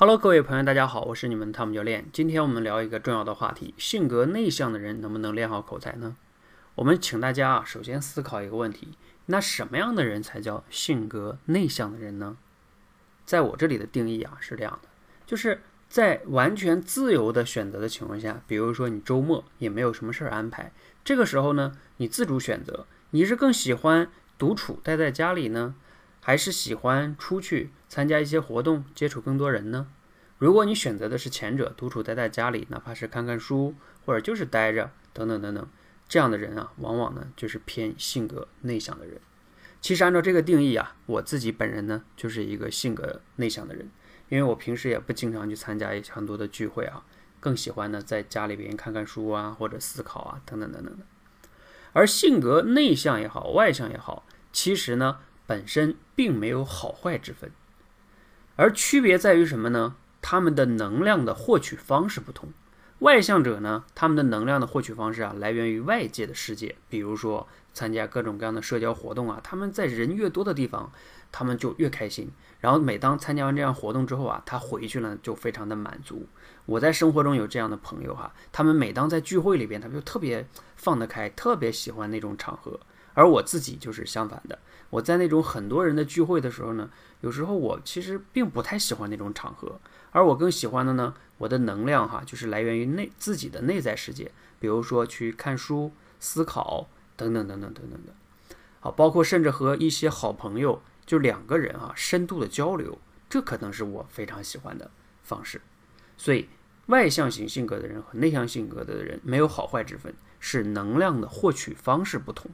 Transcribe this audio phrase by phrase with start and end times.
[0.00, 2.06] Hello，各位朋友，大家好，我是你们的汤姆教练。
[2.10, 6.16] 今天我们聊一个重要的话题：性格内向的人能不能练好口才呢？
[6.76, 12.38] 我们请大家啊，首先思考一个问题：那什么样的人才叫性格内向的人呢？
[13.26, 14.88] 在我这里的定义啊是这样的，
[15.26, 15.60] 就是
[15.90, 20.72] 在完全自由的选择的情况下，比如说你周末也没有什么事儿安排，
[21.04, 25.74] 这个时候呢，你自主选择，你是更喜欢独处待在家里呢？
[26.20, 29.88] 还是喜欢出去参加一些活动，接触更多人呢？
[30.36, 35.68] 如果你选择的是前者，独处待在家里，哪怕是看看书，或者就是待着，等等等等，
[36.08, 39.20] 这样的人啊，往往呢就是偏性格内向的人。
[39.80, 43.90] 其实按照这个定义啊，我自己本人呢就是一个性格内向的人，
[44.28, 47.02] 因为我平时也不经常去参加很多的聚会啊，
[47.40, 51.04] 更喜欢呢在家里边看看书啊，或者思考啊，等等等等的。
[51.92, 55.18] 而性格内向也好，外向也好，其实呢。
[55.46, 57.50] 本身并没有好坏之分，
[58.54, 59.94] 而区别在于什么呢？
[60.20, 62.50] 他们的能量的获取方式不同。
[62.98, 69.40] 外向者呢，他们的能量的获取方式啊，来源于外界的世界，比如说参加各种各样的社交活动啊。
[69.42, 70.92] 他们在人越多的地方，
[71.32, 72.30] 他们就越开心。
[72.58, 76.26] 然后每当参加完这样活动之后啊，他回去呢就非常的满足。
[76.66, 80.46] 我在生活中有这样的朋友哈，他们每当在聚会里边，他们就特别
[80.76, 82.78] 放得开，特别喜欢那种场合。
[83.14, 84.58] 而我自己就是相反的，
[84.90, 89.80] 我在那种很多人的聚会的时候呢，有时候我其实并不太喜欢那种场合，
[90.12, 98.14] 而我更喜欢的呢，我的能量哈，就是来源于内自己的内在世界，比如说去看书、思考等等等等等等的，
[98.80, 104.90] 好，包括甚至和一些好朋友就两个人啊，深度的交流，这可能是我非常喜欢的
[105.22, 105.60] 方式。
[106.16, 106.48] 所以，
[106.86, 112.50] 外向型性格的人和内向性格的人没有好坏之分，是能量的获取方式不同。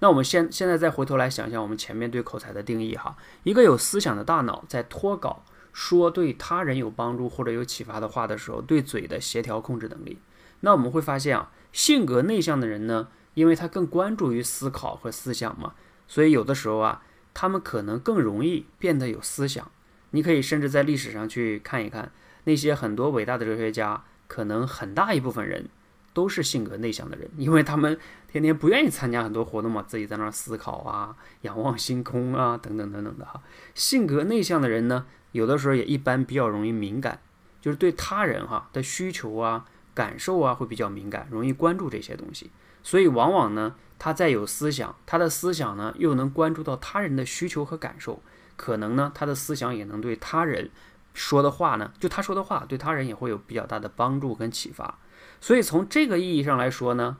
[0.00, 5.42] 那我们现现在再回头来想想，我们前面对口才的定义哈，一个有思想的大脑在脱稿
[5.72, 10.18] 说对他人有帮助或者有启发的话的时候，对嘴的协调控制能力。
[10.60, 15.74] 那我们会发现啊，性格内向的人呢，因为他更关注于思考和思想嘛，
[16.06, 19.70] 所以有的时候啊，他们可能更容易变得有思想。
[20.10, 22.12] 你可以甚至在历史上去看一看，
[22.44, 25.68] 那些很多伟大的哲学家，可能很大一部分人。
[26.14, 27.98] 都是性格内向的人， 因为他们
[28.28, 33.42] 天天不愿意参加很多活动嘛，自己在那儿思考啊、仰望星空啊， 等等等等的哈。
[33.74, 37.20] 性格内向的人呢，有的时候也一般比较容易敏感，
[37.60, 42.50] 就是对他人哈的需求啊、感受啊会比较敏感，容易关注这些东西。
[42.82, 48.22] 所以往往呢，他在有思想，他的思想呢又能关注到他人的需求和感受，
[48.56, 50.70] 可能呢他的思想也能对他人
[51.14, 54.98] 说的话呢，就他说的话对他人也会有比较大的帮助跟启发。
[55.40, 57.16] 所以从这个意义上来说呢，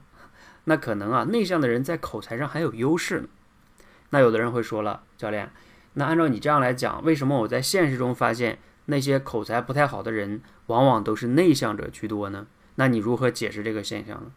[0.65, 3.29] 那可能啊，内向的人在口才上还有优势呢。
[4.11, 5.51] 那有的人会说了，教练，
[5.95, 12.47] 那按照你这样来讲，为什么我在现实中发现那些口才不太好的人，往往都是内向者居多呢？
[12.77, 14.33] 那你如何解释这个现象呢？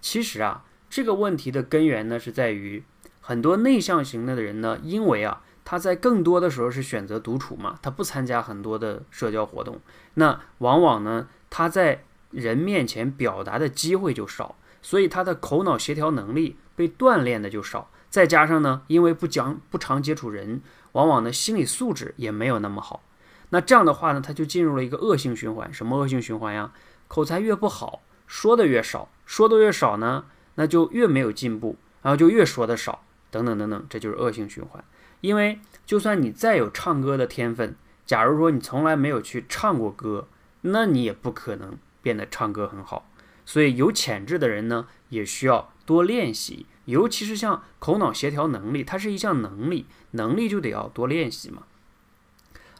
[0.00, 2.82] 其实啊，这个问题的根源呢，是在于
[3.20, 9.80] 很多内向型的人呢，因为啊，他在更多的时候是选择独处嘛，他不参加很多的社交活动，
[10.14, 17.90] 那往往呢，他在人面前表达的机会就少，所以他的口脑协调能力被锻炼的就少。
[18.08, 20.62] 再加上呢，因为不讲不常接触人，
[20.92, 23.02] 往往呢心理素质也没有那么好。
[23.50, 25.74] 那这样的话呢，他就进入了一个恶性循环。
[25.74, 26.72] 什么恶性循环呀？
[27.08, 33.02] 口才越不好，说的越少，说的越少呢，那就越没有进步，然后就越说的少，
[33.32, 34.84] 等等等等，这就是恶性循环。
[35.20, 40.28] 因为就算你再有唱歌的天分，假如说你从来没有去唱过歌，
[40.62, 41.76] 那你也不可能。
[42.02, 43.10] 变得唱歌很好，
[43.44, 46.66] 所以有潜质的人呢，也需要多练习。
[46.84, 51.64] 尤其是像口脑协调能力，它是一项能力，能力就得要多练习嘛。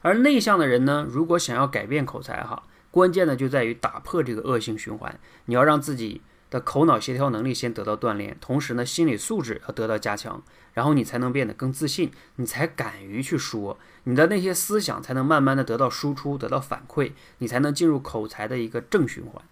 [0.03, 5.19] 而内向的人呢，如果想要改变口才哈，关键呢就在于打破这个恶性循环。
[5.47, 10.43] 你要让自己的口脑协调能力先得到锻炼，同时呢，心理素质要得到加强，
[10.75, 19.43] 然后你才能变得更自信，你才敢于去说，你的那些思想才能慢慢的得到输出，得到反馈，你才能进入口才的一个正循环。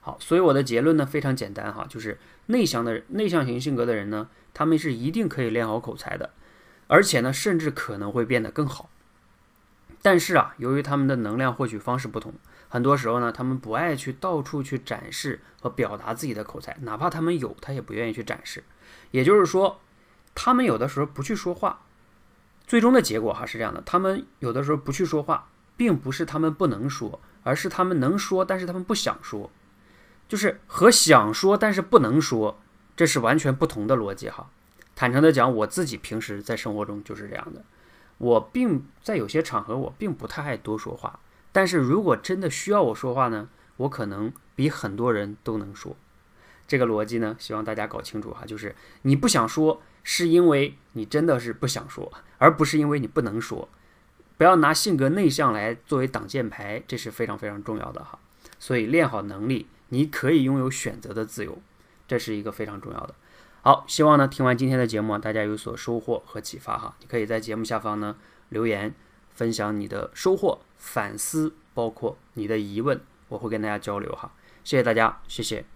[0.00, 6.30] 好，所以我的结论呢非常简单哈，就是内向的内向型性格的人呢，他们是一定可以练好口才的，
[6.86, 8.90] 而且呢，甚至可能会变得更好。
[10.00, 12.34] 但是啊，由于他们的能量获取方式不同，
[12.72, 18.64] 很多时候呢，他们不爱去到处去展示和表达自己的口才，哪怕他们有，他也不愿意去展示。
[19.10, 19.78] 也就是说，
[20.34, 21.82] 他们有的时候不去说话，
[22.66, 29.50] 最终的结果哈是这样的：他们有的时候不去说话，并不是他们不能说，而是他们能说，但是他们不想说，
[30.26, 32.58] 就是和想说但是不能说，
[32.96, 34.48] 这是完全不同的逻辑哈。
[34.96, 37.62] 坦诚的讲，我自己平时在生活中就是这样的。
[38.16, 41.20] 我并在有些场合，我并不太爱多说话，
[41.52, 45.94] 但是如果真的需要我说话呢，我可能比很多人都能说。
[46.66, 53.68] 这个逻辑呢，希望大家搞清楚哈，就是你不想说，是因为你真的是不想说，而不是因为你不能说。
[54.38, 58.18] 不要拿性格内向来作为挡箭牌，这是非常非常重要的哈。
[58.58, 61.60] 所以练好能力，你可以拥有选择的自由，
[62.08, 63.14] 这是一个非常重要的。
[63.60, 66.96] 好，希望呢听完今天的节目，大家有所收获和启发哈。
[67.00, 68.16] 你可以在节目下方呢
[68.48, 68.94] 留言，
[69.34, 74.32] 分享你的收获、反思，包括你的疑问，我会跟大家交流哈。
[74.64, 75.71] 谢谢大家，谢谢。